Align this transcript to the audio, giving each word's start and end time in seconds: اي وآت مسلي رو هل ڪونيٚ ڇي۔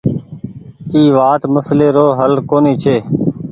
اي 0.93 1.01
وآت 1.15 1.43
مسلي 1.55 1.87
رو 1.95 2.05
هل 2.19 2.33
ڪونيٚ 2.49 2.79
ڇي۔ 2.83 2.95